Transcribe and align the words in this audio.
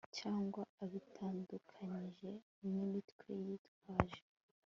cy 0.15 0.23
abitandukanyijwe 0.83 2.29
n 2.73 2.73
imitwe 2.83 3.31
yitwaje 3.45 4.21